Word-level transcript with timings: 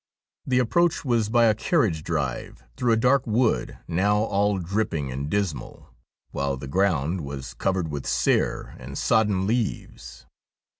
The 0.47 0.57
approach 0.57 1.05
was 1.05 1.29
by 1.29 1.45
a 1.45 1.53
carriage 1.53 2.01
drive 2.03 2.63
through 2.75 2.93
a 2.93 2.97
dark 2.97 3.27
wood 3.27 3.77
now 3.87 4.17
all 4.23 4.57
dripping 4.57 5.11
and 5.11 5.29
dismal, 5.29 5.91
while 6.31 6.57
the 6.57 6.65
ground 6.67 7.21
was 7.23 7.53
covered 7.53 7.89
with 7.89 8.07
sere 8.07 8.75
and 8.79 8.97
sodden 8.97 9.45
leaves. 9.45 10.25